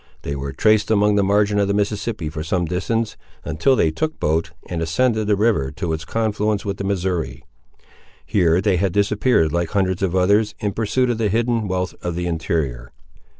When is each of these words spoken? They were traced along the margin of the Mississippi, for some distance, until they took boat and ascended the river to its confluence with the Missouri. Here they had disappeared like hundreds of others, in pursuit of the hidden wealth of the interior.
They 0.23 0.35
were 0.35 0.51
traced 0.51 0.89
along 0.89 1.13
the 1.13 1.23
margin 1.23 1.59
of 1.59 1.67
the 1.67 1.75
Mississippi, 1.75 2.27
for 2.27 2.41
some 2.43 2.65
distance, 2.65 3.15
until 3.45 3.75
they 3.75 3.91
took 3.91 4.19
boat 4.19 4.49
and 4.67 4.81
ascended 4.81 5.25
the 5.27 5.35
river 5.35 5.69
to 5.73 5.93
its 5.93 6.05
confluence 6.05 6.65
with 6.65 6.77
the 6.77 6.83
Missouri. 6.83 7.45
Here 8.25 8.61
they 8.61 8.77
had 8.77 8.93
disappeared 8.93 9.51
like 9.51 9.69
hundreds 9.69 10.01
of 10.01 10.15
others, 10.15 10.55
in 10.57 10.71
pursuit 10.73 11.11
of 11.11 11.19
the 11.19 11.29
hidden 11.29 11.67
wealth 11.67 11.93
of 12.01 12.15
the 12.15 12.25
interior. 12.25 12.91